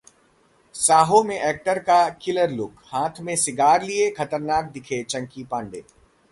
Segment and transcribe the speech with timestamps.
[0.75, 5.83] साहो में एक्टर का killer look, हाथ में सिगार लिए खतरनाक दिखे चंकी पांडे